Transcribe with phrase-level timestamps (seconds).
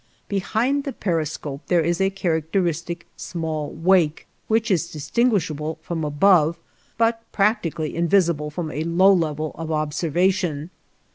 [0.27, 6.57] Behind the periscope, there is a characteristic small wake, which is distinguishable from above,
[6.97, 10.71] but practically invisible from a low level of observation.